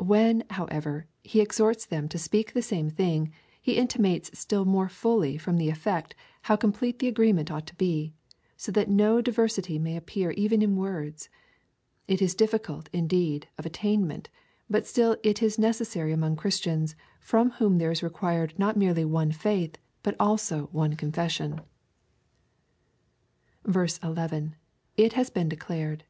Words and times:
When, 0.00 0.42
however, 0.50 1.06
he 1.22 1.40
exhorts 1.40 1.86
them 1.86 2.08
to 2.08 2.18
speak 2.18 2.52
the 2.54 2.60
same 2.60 2.90
thing, 2.90 3.32
he 3.62 3.76
intimates 3.76 4.36
still 4.36 4.64
more 4.64 4.88
fully 4.88 5.38
from 5.38 5.58
the 5.58 5.68
effect, 5.68 6.16
how 6.42 6.56
complete 6.56 6.98
the 6.98 7.06
agreement 7.06 7.52
ought 7.52 7.68
to 7.68 7.74
be— 7.76 8.12
so 8.56 8.72
that 8.72 8.90
no 8.90 9.20
diver 9.20 9.46
sity 9.46 9.80
may 9.80 9.96
appear 9.96 10.32
even 10.32 10.60
in 10.60 10.74
words. 10.74 11.28
It 12.08 12.20
is 12.20 12.34
difficult, 12.34 12.88
indeed, 12.92 13.46
of 13.58 13.64
attainment, 13.64 14.28
but 14.68 14.88
still 14.88 15.16
it 15.22 15.40
is 15.40 15.56
necessary 15.56 16.10
among 16.10 16.34
Christians, 16.34 16.96
from 17.20 17.50
whom 17.50 17.78
there 17.78 17.92
is 17.92 18.02
required 18.02 18.54
not 18.58 18.76
merely 18.76 19.04
one 19.04 19.30
faith, 19.30 19.78
but 20.02 20.16
also 20.18 20.66
one 20.72 20.96
confession. 20.96 21.60
11. 23.64 24.56
It 24.96 25.12
has 25.12 25.30
been 25.30 25.48
declared. 25.48 26.02